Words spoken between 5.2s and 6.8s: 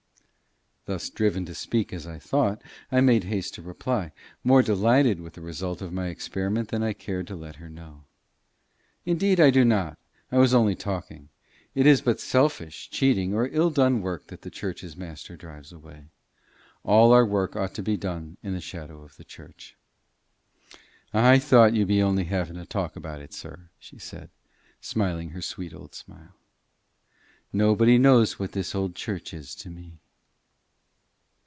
with the result of my experiment